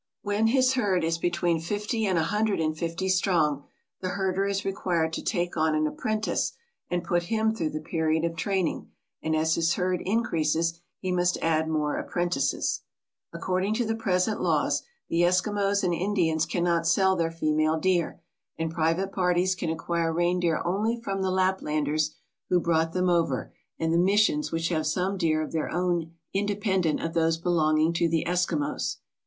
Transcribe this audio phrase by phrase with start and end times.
[0.23, 3.65] When his herd is between fifty and a hundred and fifty strong
[3.99, 6.53] the herder is required to take on an apprentice
[6.89, 8.89] and put him through the period of training,
[9.21, 12.81] and as his herd increases he must add more apprentices.
[13.31, 18.19] According to the present laws, the Eskimos and Indians cannot sell their female deer,
[18.57, 21.31] and private parties can 208 REINDEER MEAT FOR AMERICAN MARKETS acquire reindeer only from the
[21.31, 22.15] Laplanders
[22.49, 26.99] who brought them over and the missions which have some deer of their own independent
[26.99, 28.95] of those belonging to the Eskimos.